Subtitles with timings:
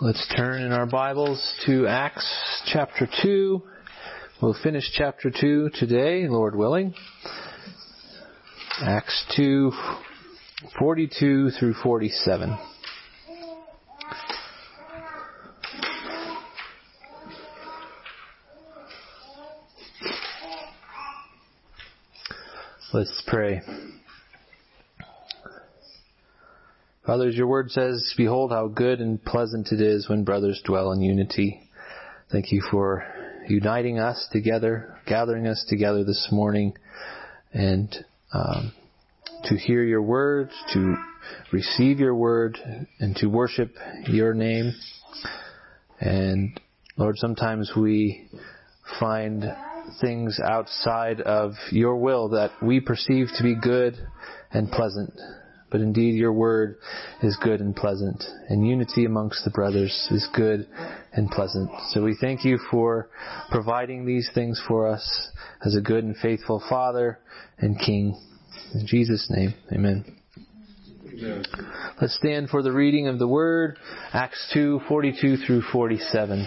[0.00, 3.62] Let's turn in our Bibles to Acts chapter 2.
[4.40, 6.94] We'll finish chapter 2 today, Lord willing.
[8.80, 9.72] Acts 2,
[10.78, 12.56] 42 through 47.
[22.92, 23.62] Let's pray.
[27.04, 30.92] Father, as your word says, behold how good and pleasant it is when brothers dwell
[30.92, 31.68] in unity.
[32.30, 33.04] Thank you for
[33.48, 36.74] uniting us together, gathering us together this morning,
[37.52, 37.92] and
[38.32, 38.72] um,
[39.46, 40.94] to hear your word, to
[41.50, 42.56] receive your word,
[43.00, 43.74] and to worship
[44.06, 44.72] your name.
[45.98, 46.60] And
[46.96, 48.28] Lord, sometimes we
[49.00, 49.42] find
[50.00, 53.96] things outside of your will that we perceive to be good
[54.52, 55.12] and pleasant.
[55.72, 56.76] But indeed, your word
[57.22, 60.68] is good and pleasant, and unity amongst the brothers is good
[61.14, 61.70] and pleasant.
[61.92, 63.08] So we thank you for
[63.50, 65.30] providing these things for us
[65.64, 67.18] as a good and faithful Father
[67.58, 68.20] and King.
[68.74, 70.04] In Jesus' name, amen.
[71.14, 71.44] Amen.
[72.00, 73.78] Let's stand for the reading of the word,
[74.12, 76.46] Acts 2, 42 through 47.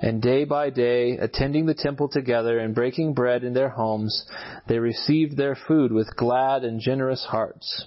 [0.00, 4.26] And day by day, attending the temple together and breaking bread in their homes,
[4.66, 7.84] they received their food with glad and generous hearts,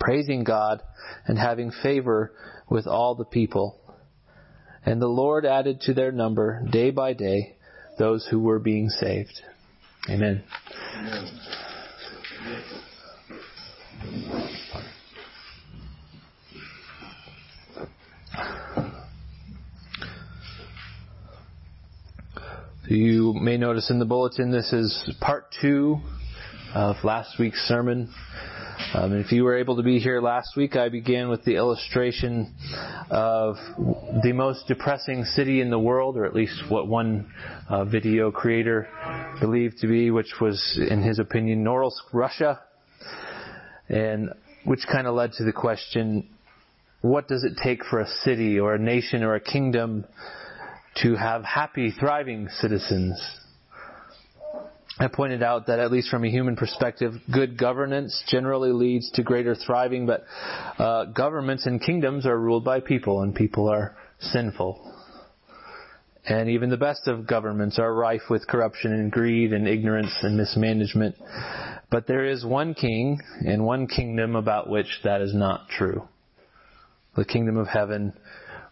[0.00, 0.82] praising God
[1.26, 2.32] and having favor
[2.68, 3.78] with all the people.
[4.84, 7.56] And the Lord added to their number day by day
[7.98, 9.40] those who were being saved.
[10.10, 10.42] Amen.
[10.96, 11.40] Amen.
[22.88, 25.98] May notice in the bulletin this is part two
[26.74, 28.12] of last week's sermon.
[28.92, 32.54] Um, if you were able to be here last week, I began with the illustration
[33.08, 33.56] of
[34.22, 37.32] the most depressing city in the world, or at least what one
[37.70, 38.86] uh, video creator
[39.40, 42.60] believed to be, which was, in his opinion, Norilsk, Russia,
[43.88, 44.28] and
[44.64, 46.28] which kind of led to the question,
[47.00, 50.04] what does it take for a city or a nation or a kingdom
[51.02, 53.20] to have happy, thriving citizens.
[54.98, 59.24] I pointed out that at least from a human perspective, good governance generally leads to
[59.24, 60.24] greater thriving, but
[60.78, 64.92] uh, governments and kingdoms are ruled by people, and people are sinful.
[66.26, 70.36] And even the best of governments are rife with corruption and greed and ignorance and
[70.36, 71.16] mismanagement.
[71.90, 76.08] But there is one king and one kingdom about which that is not true.
[77.16, 78.14] The kingdom of heaven,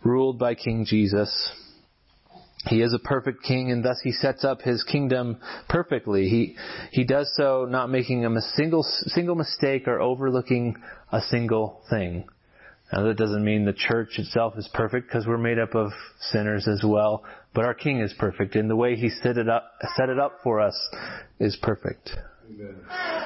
[0.03, 1.51] ruled by King Jesus,
[2.69, 6.29] he is a perfect king and thus he sets up his kingdom perfectly.
[6.29, 6.57] He,
[6.93, 10.77] he does so not making a single, single mistake or overlooking
[11.11, 12.25] a single thing.
[12.93, 15.91] Now that doesn't mean the church itself is perfect because we're made up of
[16.31, 17.25] sinners as well,
[17.55, 20.39] but our king is perfect and the way he set it up, set it up
[20.45, 20.79] for us
[21.41, 22.11] is perfect.
[22.49, 22.77] Amen.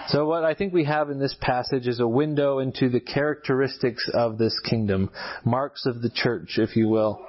[0.09, 4.09] So what I think we have in this passage is a window into the characteristics
[4.15, 5.11] of this kingdom,
[5.45, 7.27] marks of the church, if you will.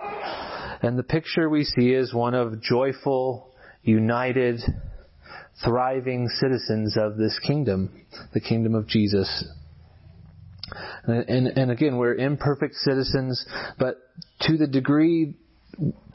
[0.81, 4.61] And the picture we see is one of joyful, united,
[5.63, 9.45] thriving citizens of this kingdom, the kingdom of Jesus.
[11.03, 13.45] And, and, and, again, we're imperfect citizens,
[13.79, 13.97] but
[14.41, 15.35] to the degree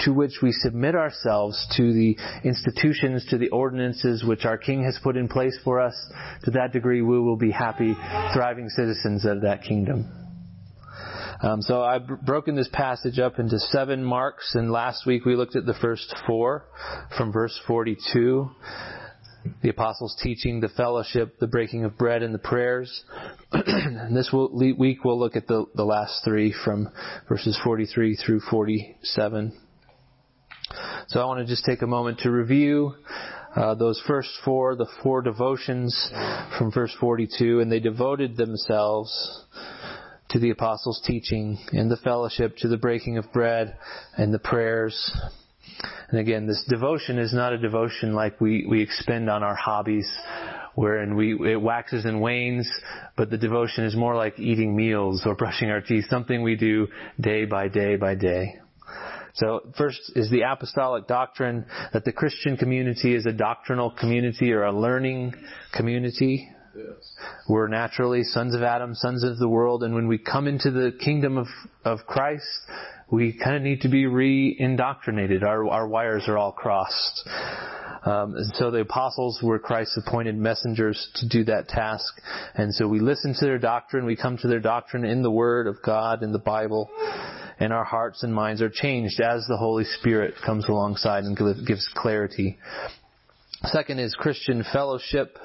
[0.00, 4.98] to which we submit ourselves to the institutions, to the ordinances which our King has
[5.02, 5.94] put in place for us,
[6.44, 7.94] to that degree we will be happy,
[8.34, 10.21] thriving citizens of that kingdom.
[11.42, 15.56] Um, so I've broken this passage up into seven marks, and last week we looked
[15.56, 16.66] at the first four
[17.18, 18.48] from verse 42.
[19.60, 23.02] The apostles' teaching, the fellowship, the breaking of bread, and the prayers.
[23.52, 26.88] and this week we'll look at the, the last three from
[27.28, 29.60] verses 43 through 47.
[31.08, 32.94] So I want to just take a moment to review
[33.56, 36.08] uh, those first four, the four devotions
[36.56, 39.44] from verse 42, and they devoted themselves
[40.32, 43.76] to the apostles' teaching and the fellowship, to the breaking of bread
[44.16, 45.14] and the prayers.
[46.10, 50.10] And again, this devotion is not a devotion like we, we expend on our hobbies,
[50.74, 52.70] wherein we, it waxes and wanes,
[53.16, 56.88] but the devotion is more like eating meals or brushing our teeth, something we do
[57.20, 58.54] day by day by day.
[59.34, 64.64] So first is the apostolic doctrine that the Christian community is a doctrinal community or
[64.64, 65.34] a learning
[65.72, 66.50] community.
[66.74, 67.14] Yes.
[67.48, 70.92] We're naturally sons of Adam, sons of the world, and when we come into the
[70.92, 71.46] kingdom of,
[71.84, 72.46] of Christ,
[73.10, 75.42] we kind of need to be re-indoctrinated.
[75.42, 77.28] Our, our wires are all crossed.
[78.04, 82.12] Um, and so the apostles were Christ's appointed messengers to do that task.
[82.54, 85.66] And so we listen to their doctrine, we come to their doctrine in the Word
[85.66, 86.90] of God, in the Bible,
[87.60, 91.36] and our hearts and minds are changed as the Holy Spirit comes alongside and
[91.66, 92.58] gives clarity.
[93.64, 95.38] Second is Christian fellowship.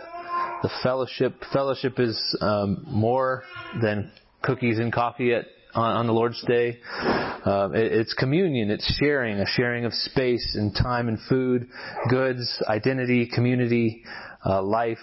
[0.64, 3.44] The fellowship, fellowship is um, more
[3.82, 4.12] than
[4.42, 5.46] cookies and coffee at
[5.76, 6.80] on, on the Lord's Day.
[7.00, 8.72] Uh, it, it's communion.
[8.72, 11.68] It's sharing, a sharing of space and time and food,
[12.10, 14.04] goods, identity, community,
[14.46, 14.98] uh, life.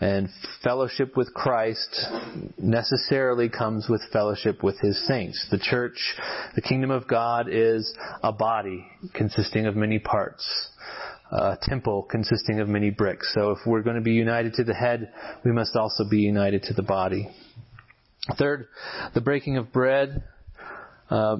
[0.00, 0.30] And
[0.64, 2.06] fellowship with Christ
[2.58, 5.46] necessarily comes with fellowship with His saints.
[5.50, 5.98] The church,
[6.54, 10.70] the kingdom of God is a body consisting of many parts.
[11.32, 13.32] A temple consisting of many bricks.
[13.34, 15.12] So if we're going to be united to the head,
[15.44, 17.28] we must also be united to the body.
[18.36, 18.66] Third,
[19.14, 20.24] the breaking of bread.
[21.08, 21.38] Uh,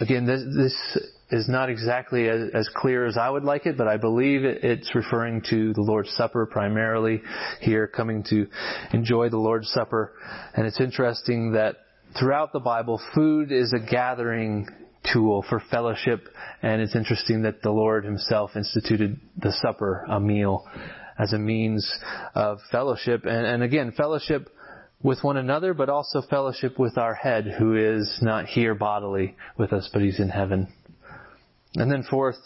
[0.00, 0.98] again, this, this,
[1.30, 4.62] is not exactly as, as, clear as I would like it, but I believe it,
[4.62, 7.20] it's referring to the Lord's Supper primarily
[7.60, 8.46] here, coming to
[8.92, 10.12] enjoy the Lord's Supper.
[10.54, 11.76] And it's interesting that
[12.18, 14.68] throughout the Bible, food is a gathering
[15.12, 16.28] tool for fellowship,
[16.62, 20.66] and it's interesting that the Lord Himself instituted the supper, a meal,
[21.18, 21.90] as a means
[22.34, 23.24] of fellowship.
[23.24, 24.48] And, and again, fellowship
[25.02, 29.72] with one another, but also fellowship with our head, who is not here bodily with
[29.72, 30.72] us, but He's in heaven.
[31.74, 32.38] And then fourth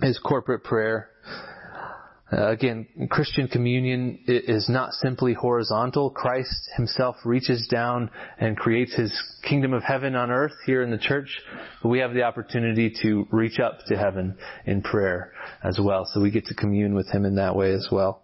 [0.00, 1.10] is corporate prayer.
[2.30, 6.10] Uh, again, Christian communion is not simply horizontal.
[6.10, 10.98] Christ himself reaches down and creates his kingdom of heaven on earth here in the
[10.98, 11.40] church,
[11.82, 14.36] but we have the opportunity to reach up to heaven
[14.66, 15.32] in prayer
[15.64, 16.06] as well.
[16.12, 18.22] So we get to commune with him in that way as well.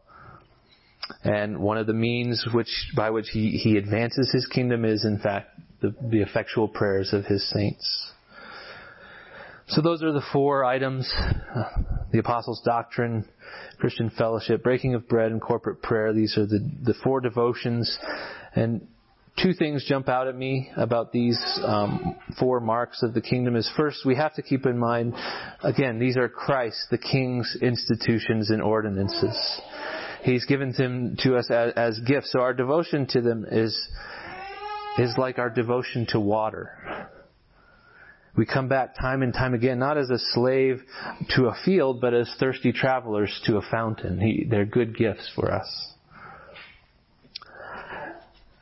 [1.23, 5.19] And one of the means which, by which he, he advances his kingdom is in
[5.19, 5.49] fact
[5.81, 8.13] the, the effectual prayers of his saints.
[9.69, 11.11] So those are the four items.
[12.13, 13.29] The apostles' doctrine,
[13.79, 16.13] Christian fellowship, breaking of bread, and corporate prayer.
[16.13, 17.99] These are the, the four devotions.
[18.55, 18.87] And
[19.43, 23.71] two things jump out at me about these um, four marks of the kingdom is
[23.77, 25.15] first, we have to keep in mind,
[25.63, 29.61] again, these are Christ, the King's institutions and ordinances.
[30.23, 32.33] He's given them to us as, as gifts.
[32.33, 33.77] So our devotion to them is,
[34.99, 37.11] is like our devotion to water.
[38.37, 40.83] We come back time and time again, not as a slave
[41.37, 44.21] to a field, but as thirsty travelers to a fountain.
[44.21, 45.93] He, they're good gifts for us.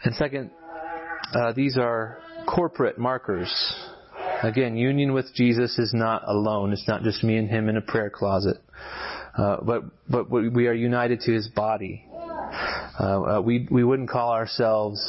[0.05, 0.51] And second,
[1.35, 3.51] uh, these are corporate markers.
[4.43, 6.73] Again, union with Jesus is not alone.
[6.73, 8.57] It's not just me and him in a prayer closet.
[9.37, 12.05] Uh, but but we are united to his body.
[13.01, 15.01] Uh, uh, we we wouldn't call ourselves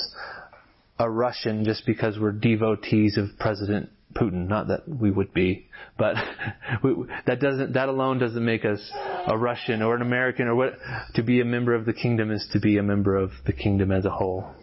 [1.00, 4.48] a Russian just because we're devotees of President Putin.
[4.48, 6.16] Not that we would be, but
[6.84, 6.94] we,
[7.26, 8.80] that doesn't that alone doesn't make us
[9.28, 10.74] a Russian or an American or what.
[11.16, 13.92] To be a member of the kingdom is to be a member of the kingdom
[13.92, 14.54] as a whole.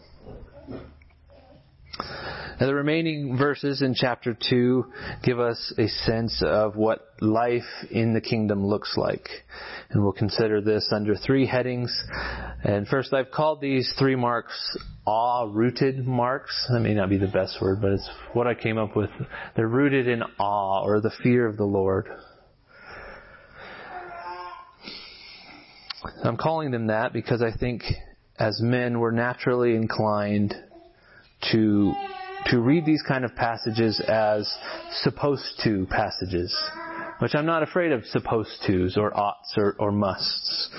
[2.60, 4.84] Now, the remaining verses in chapter 2
[5.22, 9.26] give us a sense of what life in the kingdom looks like.
[9.88, 11.90] And we'll consider this under three headings.
[12.62, 14.76] And first, I've called these three marks
[15.06, 16.66] awe-rooted marks.
[16.70, 19.08] That may not be the best word, but it's what I came up with.
[19.56, 22.08] They're rooted in awe or the fear of the Lord.
[26.22, 27.84] I'm calling them that because I think
[28.38, 30.54] as men we're naturally inclined
[31.52, 31.94] to
[32.46, 34.52] to read these kind of passages as
[35.02, 36.54] supposed to passages,
[37.20, 40.70] which I'm not afraid of supposed tos or oughts or, or musts.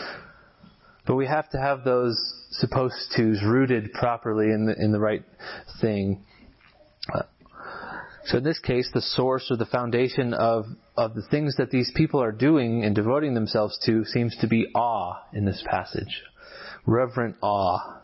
[1.06, 2.18] But we have to have those
[2.52, 5.24] supposed tos rooted properly in the, in the right
[5.80, 6.24] thing.
[7.14, 7.24] Uh,
[8.26, 10.66] so in this case, the source or the foundation of,
[10.96, 14.68] of the things that these people are doing and devoting themselves to seems to be
[14.76, 16.22] awe in this passage.
[16.86, 18.01] Reverent awe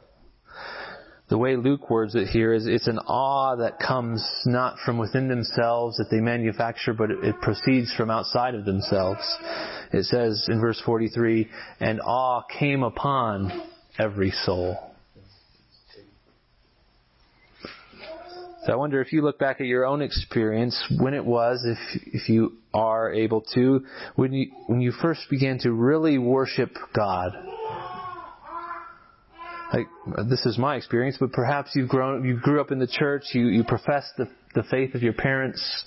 [1.29, 5.27] the way Luke words it here is it's an awe that comes not from within
[5.27, 9.21] themselves that they manufacture, but it, it proceeds from outside of themselves.
[9.91, 11.49] It says in verse 43,
[11.81, 13.51] and awe came upon
[13.99, 14.77] every soul.
[18.65, 22.01] So I wonder if you look back at your own experience, when it was, if
[22.07, 27.31] if you are able to, when you when you first began to really worship God.
[29.73, 29.87] Like
[30.29, 33.47] this is my experience, but perhaps you've grown, you grew up in the church, you
[33.47, 35.85] you professed the the faith of your parents.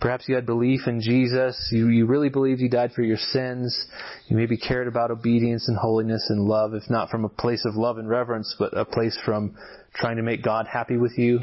[0.00, 1.68] Perhaps you had belief in Jesus.
[1.70, 3.86] You, you really believed He died for your sins.
[4.26, 7.76] You maybe cared about obedience and holiness and love, if not from a place of
[7.76, 9.56] love and reverence, but a place from
[9.94, 11.40] trying to make God happy with you.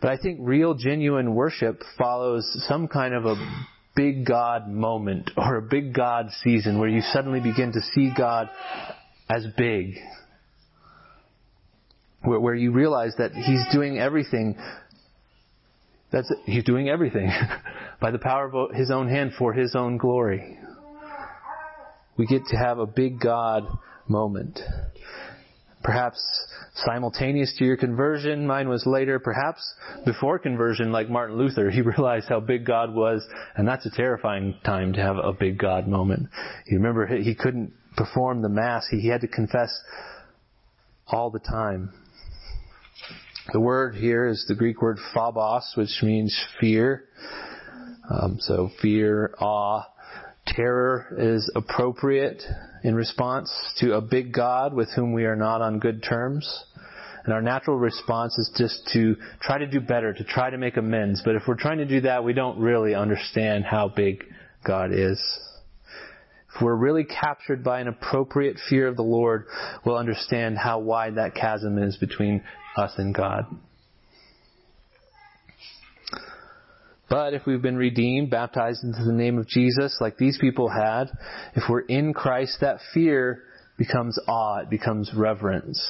[0.00, 3.36] But I think real, genuine worship follows some kind of a
[3.94, 8.48] big God moment or a big God season where you suddenly begin to see God
[9.30, 9.94] as big.
[12.22, 14.56] Where, where you realize that He's doing everything.
[16.12, 17.30] That's He's doing everything
[18.00, 20.58] by the power of His own hand for His own glory.
[22.16, 23.66] We get to have a big God
[24.06, 24.60] moment.
[25.82, 26.20] Perhaps
[26.74, 28.46] simultaneous to your conversion.
[28.46, 29.18] Mine was later.
[29.18, 29.62] Perhaps
[30.04, 34.56] before conversion, like Martin Luther, he realized how big God was, and that's a terrifying
[34.64, 36.28] time to have a big God moment.
[36.66, 38.86] You remember he couldn't perform the Mass.
[38.90, 39.70] He had to confess
[41.06, 41.92] all the time.
[43.52, 47.04] The word here is the Greek word phobos, which means fear.
[48.08, 49.82] Um, so fear, awe,
[50.46, 52.42] terror is appropriate
[52.82, 56.64] in response to a big God with whom we are not on good terms.
[57.24, 60.76] And our natural response is just to try to do better, to try to make
[60.76, 61.22] amends.
[61.24, 64.24] But if we're trying to do that, we don't really understand how big
[64.66, 65.20] God is.
[66.54, 69.46] If we're really captured by an appropriate fear of the Lord,
[69.84, 72.42] we'll understand how wide that chasm is between
[72.76, 73.44] us and God.
[77.08, 81.06] But if we've been redeemed, baptized into the name of Jesus, like these people had,
[81.56, 83.42] if we're in Christ, that fear
[83.76, 85.80] becomes awe, it becomes reverence.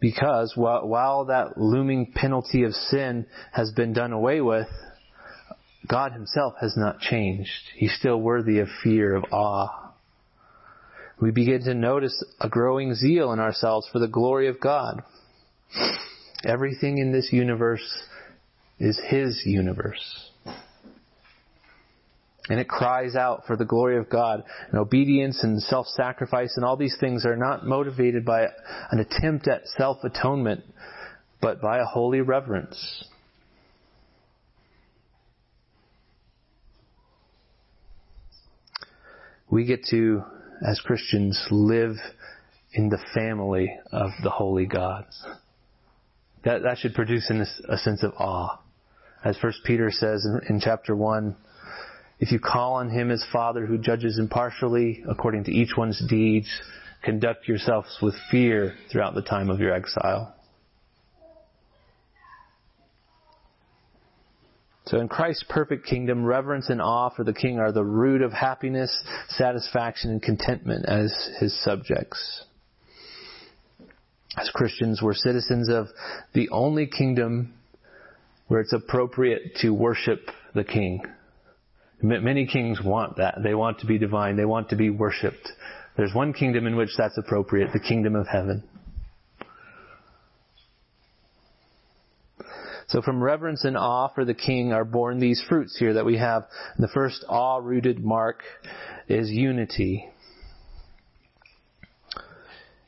[0.00, 4.68] Because while, that looming penalty of sin has been done away with,
[5.88, 7.50] God Himself has not changed.
[7.74, 9.92] He's still worthy of fear, of awe.
[11.20, 15.02] We begin to notice a growing zeal in ourselves for the glory of God.
[16.44, 18.02] Everything in this universe
[18.78, 20.30] is His universe.
[22.48, 24.44] And it cries out for the glory of God.
[24.70, 28.46] And obedience and self-sacrifice and all these things are not motivated by
[28.90, 30.62] an attempt at self-atonement,
[31.40, 33.08] but by a holy reverence.
[39.50, 40.22] We get to,
[40.66, 41.96] as Christians, live
[42.72, 45.06] in the family of the holy God.
[46.44, 48.60] That, that should produce in us a sense of awe.
[49.24, 51.36] As First Peter says in, in chapter 1,
[52.18, 56.48] if you call on him as Father who judges impartially according to each one's deeds,
[57.02, 60.35] conduct yourselves with fear throughout the time of your exile.
[64.86, 68.32] So in Christ's perfect kingdom, reverence and awe for the King are the root of
[68.32, 68.96] happiness,
[69.30, 72.44] satisfaction, and contentment as his subjects.
[74.36, 75.88] As Christians, we're citizens of
[76.34, 77.54] the only kingdom
[78.46, 81.02] where it's appropriate to worship the King.
[82.00, 83.38] Many kings want that.
[83.42, 84.36] They want to be divine.
[84.36, 85.50] They want to be worshipped.
[85.96, 88.62] There's one kingdom in which that's appropriate, the kingdom of heaven.
[92.88, 96.18] So from reverence and awe for the king are born these fruits here that we
[96.18, 96.44] have.
[96.78, 98.42] The first awe-rooted mark
[99.08, 100.08] is unity.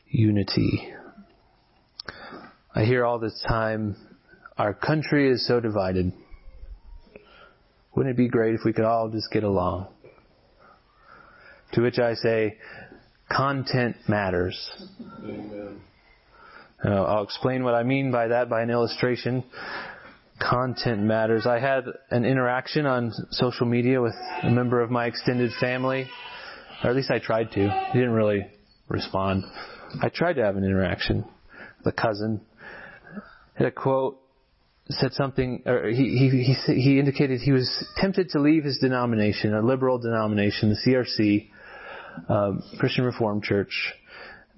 [0.08, 0.94] Unity.
[2.74, 3.96] I hear all the time,
[4.56, 6.12] our country is so divided.
[7.94, 9.88] Wouldn't it be great if we could all just get along?
[11.72, 12.56] To which I say,
[13.28, 14.56] content matters.
[15.24, 15.80] Amen.
[16.85, 19.44] Uh, I'll explain what I mean by that by an illustration.
[20.40, 21.47] Content matters.
[21.47, 26.08] I had an interaction on social media with a member of my extended family,
[26.85, 27.88] or at least I tried to.
[27.92, 28.47] He didn't really
[28.88, 29.44] respond.
[30.00, 31.25] I tried to have an interaction
[31.85, 32.40] The cousin.
[33.54, 34.20] Had a quote
[34.90, 39.54] said something, or he, he, he, he indicated he was tempted to leave his denomination,
[39.54, 41.49] a liberal denomination, the CRC,
[42.28, 43.92] um, Christian Reformed Church,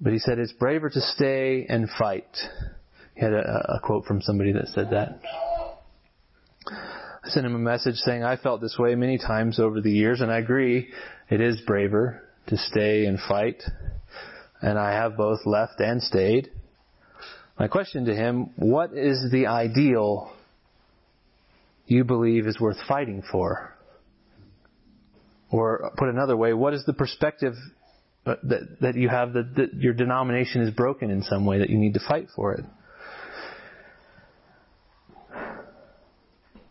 [0.01, 2.35] but he said it's braver to stay and fight.
[3.13, 5.21] He had a, a quote from somebody that said that.
[7.23, 10.21] I sent him a message saying I felt this way many times over the years,
[10.21, 10.89] and I agree,
[11.29, 13.61] it is braver to stay and fight.
[14.59, 16.49] And I have both left and stayed.
[17.59, 20.33] My question to him, what is the ideal
[21.85, 23.75] you believe is worth fighting for?
[25.51, 27.53] Or put another way, what is the perspective
[28.25, 31.77] that that you have that, that your denomination is broken in some way that you
[31.77, 32.65] need to fight for it.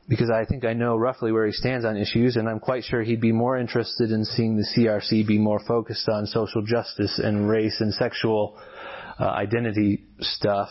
[0.08, 3.02] Because I think I know roughly where he stands on issues, and I'm quite sure
[3.02, 7.48] he'd be more interested in seeing the CRC be more focused on social justice and
[7.48, 8.58] race and sexual
[9.20, 10.68] uh, identity stuff.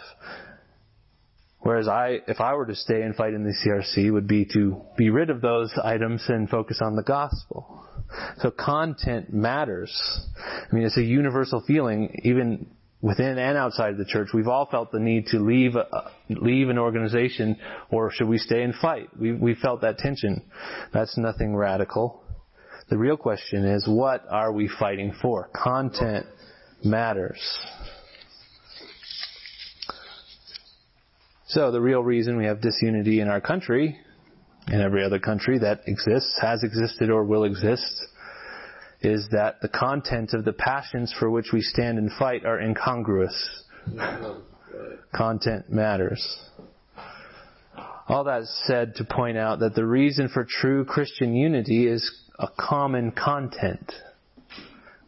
[1.61, 4.81] Whereas I, if I were to stay and fight in the CRC, would be to
[4.97, 7.85] be rid of those items and focus on the gospel.
[8.37, 9.91] So content matters.
[10.39, 12.67] I mean, it's a universal feeling, even
[13.01, 14.29] within and outside of the church.
[14.33, 15.85] We've all felt the need to leave uh,
[16.29, 17.57] leave an organization,
[17.91, 19.09] or should we stay and fight?
[19.19, 20.43] We we felt that tension.
[20.93, 22.23] That's nothing radical.
[22.89, 25.49] The real question is, what are we fighting for?
[25.53, 26.25] Content
[26.83, 27.39] matters.
[31.49, 33.97] So the real reason we have disunity in our country,
[34.67, 38.05] and every other country that exists, has existed, or will exist,
[39.01, 43.63] is that the content of the passions for which we stand and fight are incongruous.
[45.11, 46.39] content matters.
[48.07, 52.49] All that said to point out that the reason for true Christian unity is a
[52.59, 53.91] common content,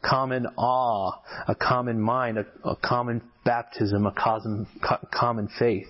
[0.03, 1.11] common awe,
[1.47, 4.65] a common mind, a, a common baptism, a common,
[5.11, 5.85] common faith.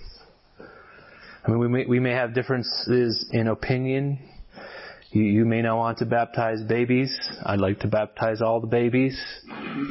[1.43, 4.19] I mean, we may, we may have differences in opinion.
[5.09, 7.17] You, you may not want to baptize babies.
[7.43, 9.19] I'd like to baptize all the babies.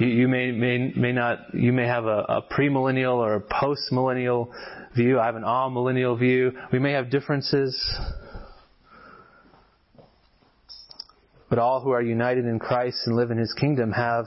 [0.00, 4.48] You, you may, may, may not, you may have a, a premillennial or a postmillennial
[4.94, 5.18] view.
[5.18, 6.52] I have an amillennial view.
[6.72, 7.76] We may have differences.
[11.48, 14.26] But all who are united in Christ and live in His kingdom have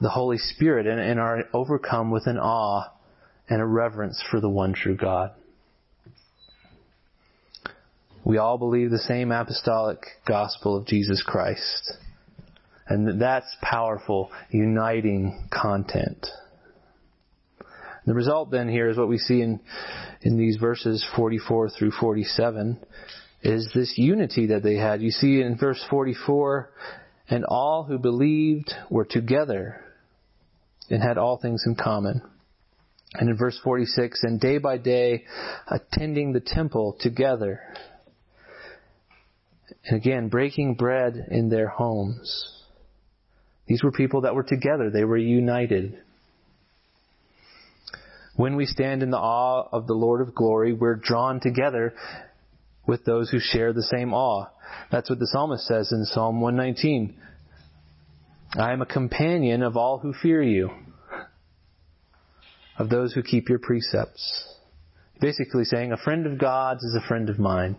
[0.00, 2.84] the Holy Spirit and, and are overcome with an awe
[3.48, 5.32] and a reverence for the one true God.
[8.26, 11.92] We all believe the same apostolic gospel of Jesus Christ.
[12.88, 16.26] And that's powerful, uniting content.
[18.04, 19.60] The result then here is what we see in,
[20.22, 22.84] in these verses 44 through 47
[23.42, 25.00] is this unity that they had.
[25.00, 26.72] You see in verse 44,
[27.30, 29.84] and all who believed were together
[30.90, 32.22] and had all things in common.
[33.14, 35.22] And in verse 46, and day by day
[35.68, 37.60] attending the temple together
[39.86, 42.52] and again, breaking bread in their homes.
[43.66, 44.90] These were people that were together.
[44.90, 45.98] They were united.
[48.34, 51.94] When we stand in the awe of the Lord of glory, we're drawn together
[52.86, 54.46] with those who share the same awe.
[54.90, 57.16] That's what the psalmist says in Psalm 119.
[58.54, 60.70] I am a companion of all who fear you,
[62.78, 64.54] of those who keep your precepts.
[65.20, 67.76] Basically saying a friend of God's is a friend of mine.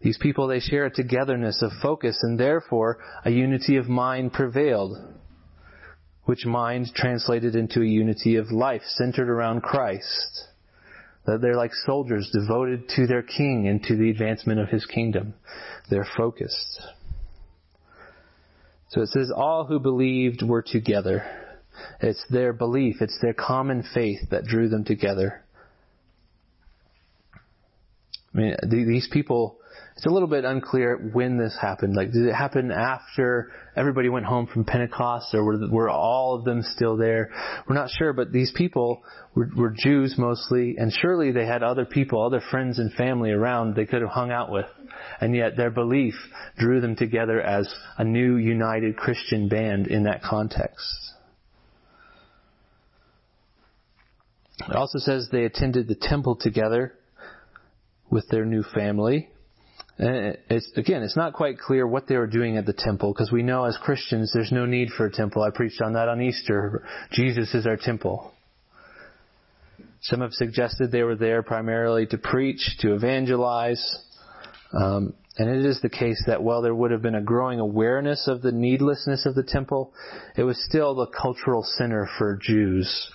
[0.00, 4.96] These people, they share a togetherness of focus and therefore a unity of mind prevailed,
[6.24, 10.44] which mind translated into a unity of life centered around Christ.
[11.26, 15.34] That they're like soldiers devoted to their king and to the advancement of his kingdom.
[15.90, 16.80] They're focused.
[18.90, 21.24] So it says, all who believed were together.
[22.00, 25.44] It's their belief, it's their common faith that drew them together.
[28.34, 29.58] I mean, these people,
[29.98, 31.96] it's a little bit unclear when this happened.
[31.96, 36.44] Like, did it happen after everybody went home from Pentecost, or were, were all of
[36.44, 37.32] them still there?
[37.68, 39.02] We're not sure, but these people
[39.34, 43.74] were, were Jews mostly, and surely they had other people, other friends and family around
[43.74, 44.66] they could have hung out with.
[45.20, 46.14] And yet their belief
[46.56, 50.94] drew them together as a new united Christian band in that context.
[54.60, 56.94] It also says they attended the temple together
[58.10, 59.30] with their new family.
[59.98, 63.42] It's, again, it's not quite clear what they were doing at the temple because we
[63.42, 65.42] know as Christians there's no need for a temple.
[65.42, 66.84] I preached on that on Easter.
[67.10, 68.32] Jesus is our temple.
[70.02, 73.98] Some have suggested they were there primarily to preach, to evangelize.
[74.72, 78.28] Um, and it is the case that while there would have been a growing awareness
[78.28, 79.92] of the needlessness of the temple,
[80.36, 83.10] it was still the cultural center for Jews,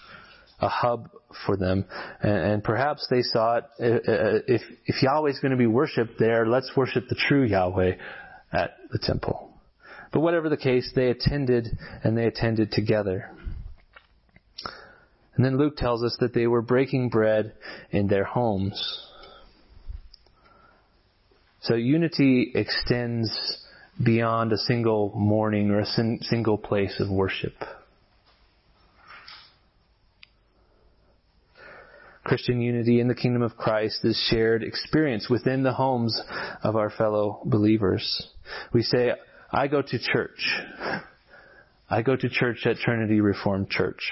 [0.63, 1.10] a hub
[1.45, 1.86] for them.
[2.21, 6.19] And, and perhaps they thought, uh, uh, if, if Yahweh is going to be worshipped
[6.19, 7.93] there, let's worship the true Yahweh
[8.52, 9.49] at the temple.
[10.12, 11.67] But whatever the case, they attended
[12.04, 13.32] and they attended together.
[15.36, 17.54] And then Luke tells us that they were breaking bread
[17.89, 19.08] in their homes.
[21.62, 23.58] So unity extends
[24.04, 27.54] beyond a single morning or a single place of worship.
[32.34, 36.19] Christian unity in the kingdom of Christ is shared experience within the homes
[36.63, 38.28] of our fellow believers.
[38.74, 39.12] We say,
[39.52, 40.43] I go to church.
[41.88, 44.12] I go to church at Trinity Reformed Church.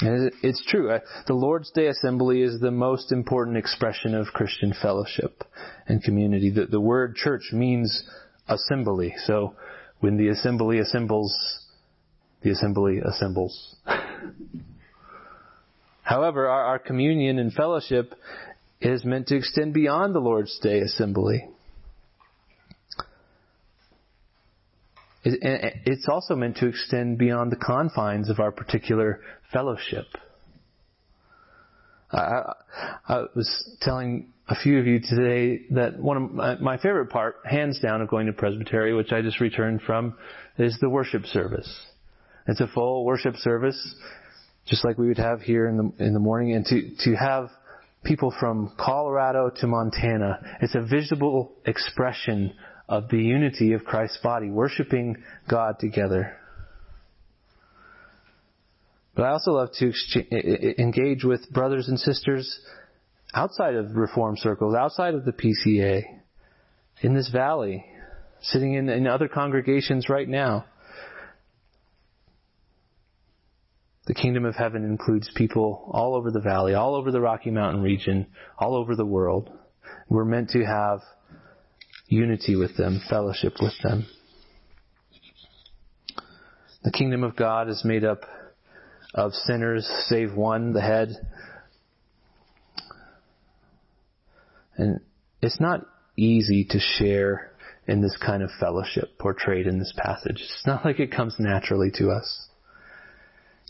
[0.00, 0.92] And it's true.
[1.28, 5.44] The Lord's Day assembly is the most important expression of Christian fellowship
[5.86, 6.50] and community.
[6.50, 8.02] The, the word church means
[8.48, 9.14] assembly.
[9.26, 9.54] So
[10.00, 11.32] when the assembly assembles,
[12.42, 13.76] the assembly assembles.
[16.10, 18.16] However, our, our communion and fellowship
[18.80, 21.48] is meant to extend beyond the Lord's Day assembly.
[25.22, 29.20] It's also meant to extend beyond the confines of our particular
[29.52, 30.06] fellowship.
[32.10, 32.54] I,
[33.06, 37.78] I, was telling a few of you today that one of my, favorite part, hands
[37.78, 40.16] down, of going to Presbytery, which I just returned from,
[40.58, 41.72] is the worship service.
[42.48, 43.94] It's a full worship service,
[44.66, 47.50] just like we would have here in the in the morning, and to to have
[48.04, 52.54] people from Colorado to Montana, it's a visible expression
[52.88, 56.36] of the unity of Christ's body, worshiping God together.
[59.14, 62.60] But I also love to engage with brothers and sisters
[63.34, 66.02] outside of reform circles, outside of the PCA,
[67.02, 67.84] in this valley,
[68.42, 70.64] sitting in, in other congregations right now.
[74.10, 77.80] The kingdom of heaven includes people all over the valley, all over the Rocky Mountain
[77.80, 78.26] region,
[78.58, 79.48] all over the world.
[80.08, 80.98] We're meant to have
[82.08, 84.08] unity with them, fellowship with them.
[86.82, 88.22] The kingdom of God is made up
[89.14, 91.10] of sinners, save one, the head.
[94.76, 94.98] And
[95.40, 97.52] it's not easy to share
[97.86, 100.40] in this kind of fellowship portrayed in this passage.
[100.40, 102.48] It's not like it comes naturally to us.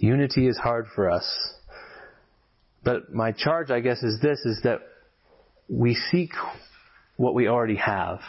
[0.01, 1.27] Unity is hard for us.
[2.83, 4.81] But my charge, I guess, is this, is that
[5.69, 6.31] we seek
[7.17, 8.21] what we already have.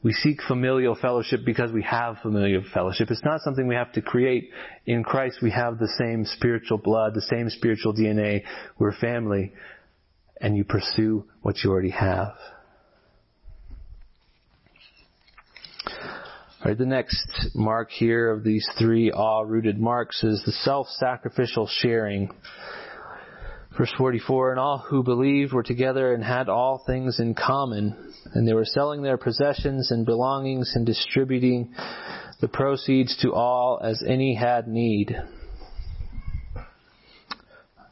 [0.00, 3.10] We seek familial fellowship because we have familial fellowship.
[3.10, 4.50] It's not something we have to create.
[4.86, 8.42] In Christ, we have the same spiritual blood, the same spiritual DNA.
[8.78, 9.52] We're family.
[10.40, 12.34] And you pursue what you already have.
[16.64, 22.30] Right, the next mark here of these three awe-rooted marks is the self-sacrificial sharing
[23.78, 28.46] Verse 44, and all who believed were together and had all things in common, and
[28.46, 31.72] they were selling their possessions and belongings and distributing
[32.40, 35.16] the proceeds to all as any had need.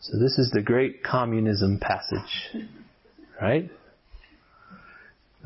[0.00, 2.66] So this is the great communism passage,
[3.40, 3.70] right?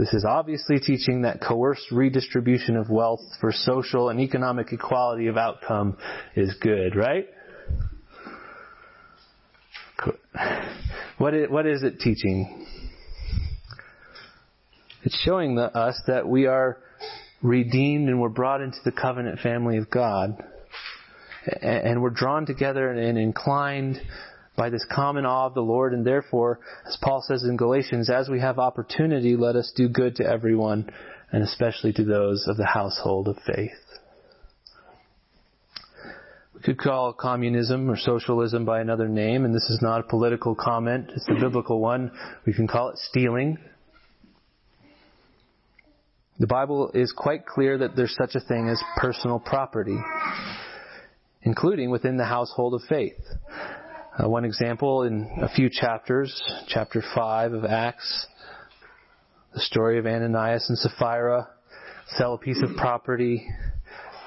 [0.00, 5.36] This is obviously teaching that coerced redistribution of wealth for social and economic equality of
[5.36, 5.98] outcome
[6.34, 7.28] is good, right?
[11.18, 12.66] What is, what is it teaching?
[15.02, 16.78] It's showing the, us that we are
[17.42, 20.42] redeemed and we're brought into the covenant family of God.
[21.60, 24.00] And we're drawn together and inclined
[24.60, 28.28] by this common awe of the Lord, and therefore, as Paul says in Galatians, as
[28.28, 30.92] we have opportunity, let us do good to everyone,
[31.32, 33.70] and especially to those of the household of faith.
[36.54, 40.54] We could call communism or socialism by another name, and this is not a political
[40.54, 42.10] comment, it's a biblical one.
[42.44, 43.56] We can call it stealing.
[46.38, 49.96] The Bible is quite clear that there's such a thing as personal property,
[51.44, 53.16] including within the household of faith.
[54.20, 58.26] Uh, one example in a few chapters, chapter 5 of Acts,
[59.54, 61.48] the story of Ananias and Sapphira
[62.18, 63.48] sell a piece of property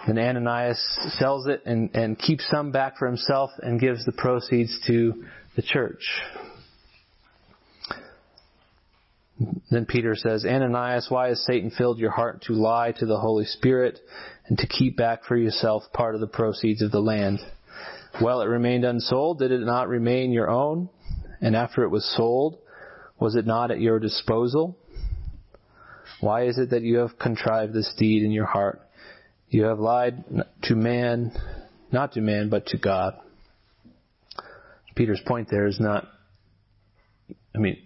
[0.07, 0.79] and Ananias
[1.19, 5.25] sells it and, and keeps some back for himself and gives the proceeds to
[5.55, 6.03] the church.
[9.69, 13.45] Then Peter says, Ananias, why has Satan filled your heart to lie to the Holy
[13.45, 13.99] Spirit
[14.47, 17.39] and to keep back for yourself part of the proceeds of the land?
[18.19, 20.89] While it remained unsold, did it not remain your own?
[21.41, 22.57] And after it was sold,
[23.19, 24.77] was it not at your disposal?
[26.21, 28.81] Why is it that you have contrived this deed in your heart?
[29.49, 30.23] You have lied
[30.63, 31.31] to man,
[31.91, 33.15] not to man, but to God.
[34.95, 36.07] Peter's point there is not,
[37.55, 37.77] I mean,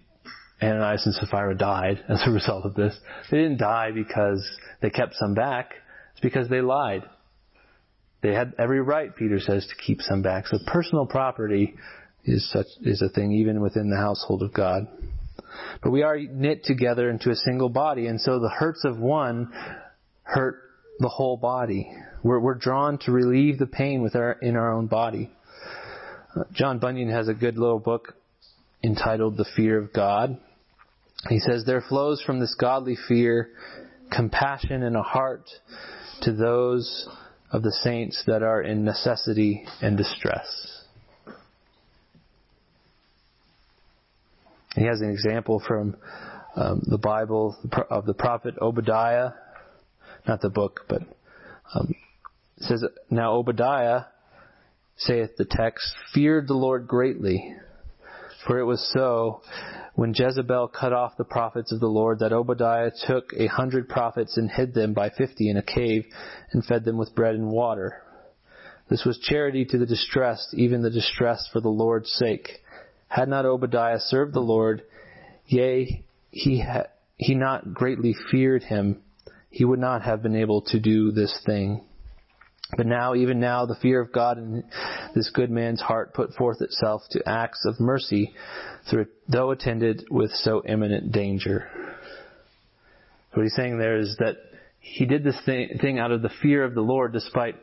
[0.62, 2.98] Ananias and Sapphira died as a result of this.
[3.32, 4.46] They didn't die because
[4.82, 5.72] they kept some back.
[6.12, 7.04] It's because they lied.
[8.22, 10.48] They had every right, Peter says, to keep some back.
[10.48, 11.76] So personal property
[12.26, 14.88] is such, is a thing even within the household of God.
[15.84, 19.52] But we are knit together into a single body, and so the hurts of one
[20.24, 20.62] hurt
[21.00, 21.90] the whole body.
[22.24, 25.32] We're, we're drawn to relieve the pain with our, in our own body.
[26.52, 28.16] John Bunyan has a good little book
[28.84, 30.38] entitled The Fear of God.
[31.30, 33.50] He says, There flows from this godly fear
[34.12, 35.50] compassion and a heart
[36.22, 37.08] to those
[37.52, 40.84] of the saints that are in necessity and distress.
[44.76, 45.96] He has an example from
[46.56, 47.58] um, the Bible
[47.90, 49.32] of the prophet Obadiah,
[50.28, 51.02] not the book, but
[51.74, 51.96] um,
[52.60, 54.04] says, Now Obadiah,
[54.98, 57.56] saith the text, feared the Lord greatly.
[58.46, 59.42] For it was so,
[59.98, 64.38] when Jezebel cut off the prophets of the Lord, that Obadiah took a hundred prophets
[64.38, 66.06] and hid them by fifty in a cave,
[66.52, 68.04] and fed them with bread and water.
[68.92, 72.48] This was charity to the distressed, even the distressed for the Lord's sake.
[73.08, 74.84] Had not Obadiah served the Lord,
[75.48, 79.02] yea, he, ha- he not greatly feared him,
[79.50, 81.87] he would not have been able to do this thing.
[82.76, 84.64] But now, even now, the fear of God in
[85.16, 88.34] this good man's heart put forth itself to acts of mercy,
[89.30, 91.70] though attended with so imminent danger.
[93.34, 94.36] What he's saying there is that
[94.80, 97.56] he did this thing out of the fear of the Lord, despite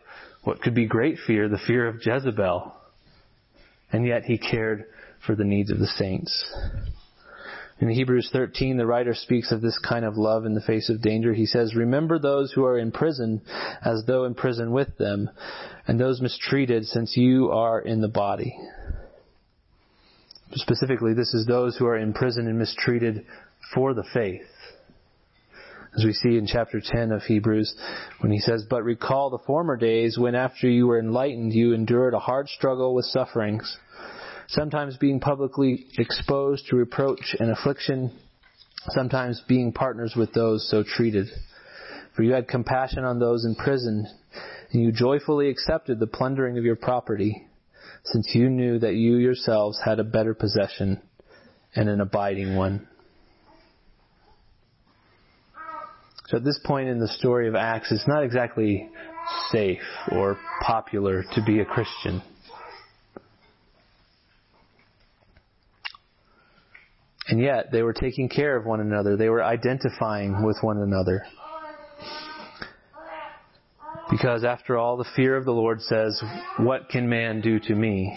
[0.43, 2.75] what could be great fear, the fear of Jezebel.
[3.93, 4.85] And yet he cared
[5.27, 6.55] for the needs of the saints.
[7.81, 11.03] In Hebrews 13, the writer speaks of this kind of love in the face of
[11.03, 11.35] danger.
[11.35, 13.43] He says, Remember those who are in prison
[13.85, 15.29] as though in prison with them,
[15.89, 18.57] and those mistreated since you are in the body.
[20.53, 23.27] Specifically, this is those who are in prison and mistreated
[23.75, 24.47] for the faith.
[25.97, 27.75] As we see in chapter 10 of Hebrews,
[28.21, 32.15] when he says, But recall the former days when after you were enlightened, you endured
[32.15, 33.79] a hard struggle with sufferings
[34.49, 38.17] sometimes being publicly exposed to reproach and affliction,
[38.89, 41.29] sometimes being partners with those so treated.
[42.15, 44.07] For you had compassion on those in prison,
[44.73, 47.47] and you joyfully accepted the plundering of your property,
[48.05, 51.01] since you knew that you yourselves had a better possession
[51.75, 52.87] and an abiding one.
[56.29, 58.89] So at this point in the story of Acts, it's not exactly
[59.51, 62.23] safe or popular to be a Christian.
[67.35, 69.17] And yet, they were taking care of one another.
[69.17, 71.27] They were identifying with one another.
[74.09, 76.23] Because after all, the fear of the Lord says,
[76.59, 78.17] What can man do to me?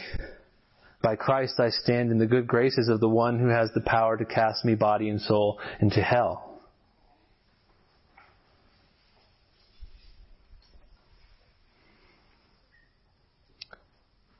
[1.02, 4.18] By Christ I stand in the good graces of the one who has the power
[4.18, 6.47] to cast me body and soul into hell.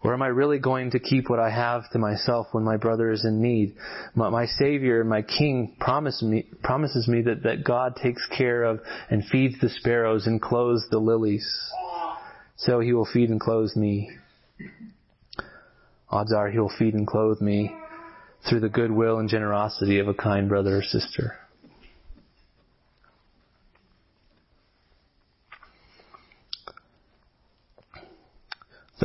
[0.08, 3.12] Or am I really going to keep what I have to myself when my brother
[3.12, 3.76] is in need?
[4.16, 8.80] My, my Savior, my King, promise me, promises me that, that God takes care of
[9.10, 11.46] and feeds the sparrows and clothes the lilies.
[12.56, 14.10] So he will feed and clothe me.
[16.10, 17.76] Odds are he will feed and clothe me
[18.50, 21.36] through the goodwill and generosity of a kind brother or sister.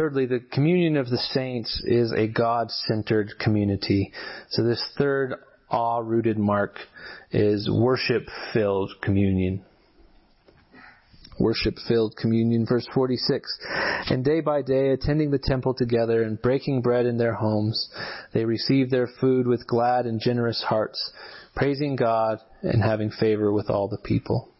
[0.02, 4.10] Thirdly, the communion of the saints is a God-centered community.
[4.50, 5.34] So this third
[5.70, 6.74] awe-rooted mark
[7.30, 9.64] is worship-filled communion.
[11.38, 13.56] Worship-filled communion, verse 46.
[14.10, 17.88] And day by day, attending the temple together and breaking bread in their homes,
[18.34, 21.12] they received their food with glad and generous hearts,
[21.54, 24.51] praising God and having favor with all the people.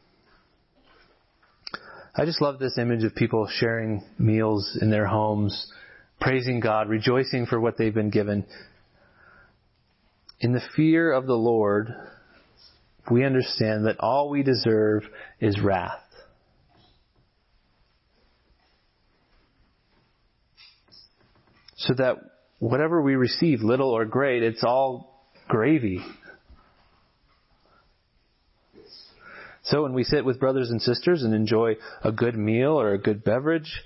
[2.15, 5.73] I just love this image of people sharing meals in their homes,
[6.21, 8.45] praising God, rejoicing for what they've been given.
[10.39, 11.89] In the fear of the Lord,
[13.11, 15.05] we understand that all we deserve
[15.41, 16.01] is wrath.
[21.77, 22.17] So that
[22.59, 26.05] whatever we receive, little or great, it's all gravy
[29.73, 32.99] So when we sit with brothers and sisters and enjoy a good meal or a
[32.99, 33.83] good beverage,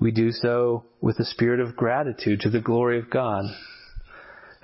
[0.00, 3.44] we do so with a spirit of gratitude to the glory of God.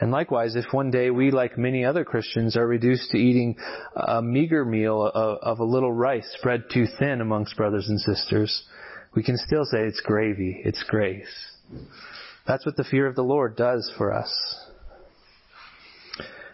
[0.01, 3.55] And likewise, if one day we, like many other Christians, are reduced to eating
[3.95, 8.65] a meager meal of, a little rice spread too thin amongst brothers and sisters,
[9.15, 11.29] we can still say it's gravy, it's grace.
[12.45, 14.66] That's what the fear of the Lord does for us.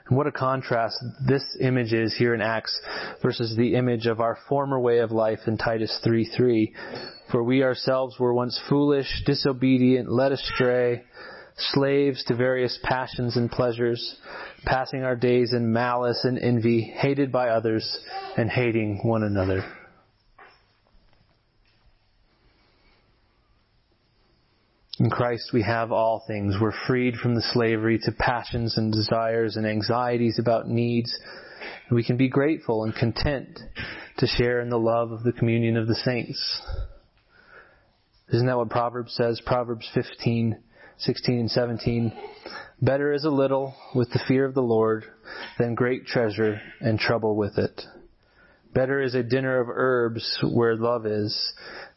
[0.09, 2.81] And what a contrast this image is here in Acts
[3.23, 6.73] versus the image of our former way of life in Titus 3:3.
[7.31, 11.05] For we ourselves were once foolish, disobedient, led astray,
[11.57, 14.17] slaves to various passions and pleasures,
[14.65, 17.99] passing our days in malice and envy, hated by others,
[18.37, 19.65] and hating one another.
[24.99, 26.57] In Christ we have all things.
[26.61, 31.19] We're freed from the slavery to passions and desires and anxieties about needs.
[31.91, 33.59] We can be grateful and content
[34.19, 36.61] to share in the love of the communion of the saints.
[38.33, 39.41] Isn't that what Proverbs says?
[39.45, 40.59] Proverbs 15,
[40.99, 42.13] 16 and 17.
[42.83, 45.05] Better is a little with the fear of the Lord
[45.59, 47.81] than great treasure and trouble with it.
[48.75, 51.53] Better is a dinner of herbs where love is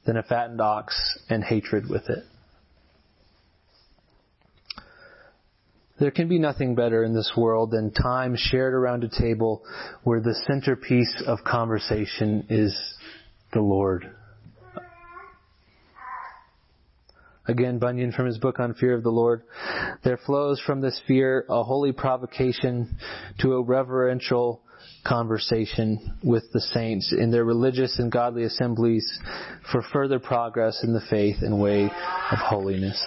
[0.06, 0.96] than a fattened ox
[1.30, 2.24] and hatred with it.
[5.98, 9.64] There can be nothing better in this world than time shared around a table
[10.04, 12.78] where the centerpiece of conversation is
[13.54, 14.12] the Lord.
[17.48, 19.44] Again, Bunyan from his book on fear of the Lord.
[20.04, 22.98] There flows from this fear a holy provocation
[23.40, 24.64] to a reverential
[25.06, 29.08] conversation with the saints in their religious and godly assemblies
[29.72, 33.02] for further progress in the faith and way of holiness.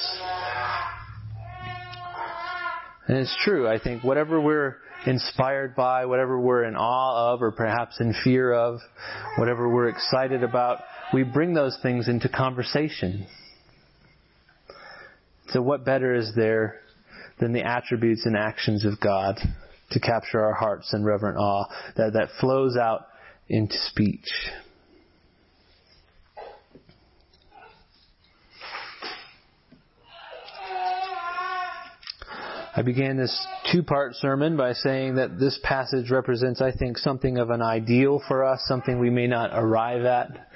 [3.09, 7.51] And it's true, I think, whatever we're inspired by, whatever we're in awe of, or
[7.51, 8.81] perhaps in fear of,
[9.39, 10.81] whatever we're excited about,
[11.15, 13.27] we bring those things into conversation.
[15.49, 16.81] So what better is there
[17.41, 19.39] than the attributes and actions of God
[19.93, 21.65] to capture our hearts in reverent awe
[21.97, 23.07] that, that flows out
[23.49, 24.29] into speech?
[32.79, 33.37] I began this
[33.73, 38.23] two part sermon by saying that this passage represents, I think, something of an ideal
[38.29, 40.47] for us, something we may not arrive at,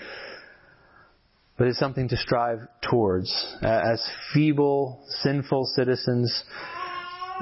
[1.59, 3.29] but it's something to strive towards.
[3.61, 4.01] As
[4.33, 6.45] feeble, sinful citizens,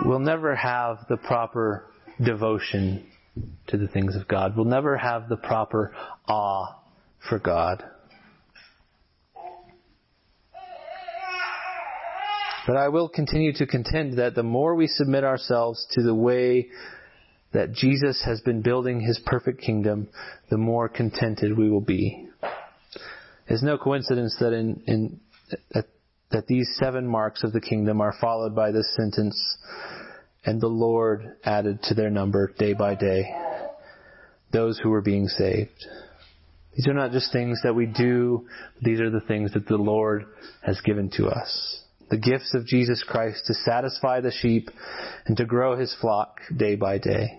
[0.07, 1.85] we'll never have the proper
[2.25, 3.05] devotion
[3.66, 4.57] to the things of God.
[4.57, 5.95] We'll never have the proper
[6.27, 6.81] awe
[7.29, 7.85] for God.
[12.66, 16.68] But I will continue to contend that the more we submit ourselves to the way
[17.53, 20.09] that Jesus has been building his perfect kingdom,
[20.51, 22.29] the more contented we will be.
[23.49, 25.20] It's no coincidence that in, in
[25.73, 25.87] that,
[26.31, 29.37] that these seven marks of the kingdom are followed by this sentence,
[30.44, 33.35] and the Lord added to their number day by day
[34.53, 35.87] those who were being saved.
[36.77, 38.46] These are not just things that we do,
[38.81, 40.27] these are the things that the Lord
[40.62, 41.83] has given to us.
[42.11, 44.68] The gifts of Jesus Christ to satisfy the sheep
[45.27, 47.38] and to grow his flock day by day.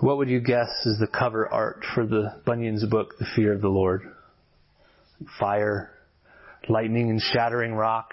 [0.00, 3.60] What would you guess is the cover art for the Bunyan's book, The Fear of
[3.62, 4.02] the Lord?
[5.38, 5.90] Fire,
[6.68, 8.10] lightning and shattering rock.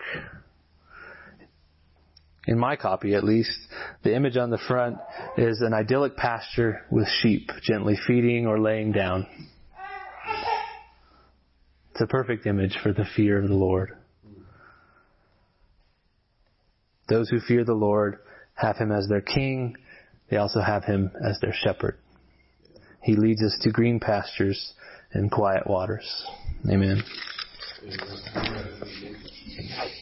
[2.48, 3.58] In my copy, at least,
[4.04, 4.98] the image on the front
[5.38, 9.28] is an idyllic pasture with sheep gently feeding or laying down.
[11.99, 13.91] It's a perfect image for the fear of the Lord.
[17.09, 18.19] Those who fear the Lord
[18.53, 19.75] have him as their king
[20.29, 21.97] they also have him as their shepherd.
[23.03, 24.75] He leads us to green pastures
[25.12, 26.25] and quiet waters.
[26.71, 27.03] Amen.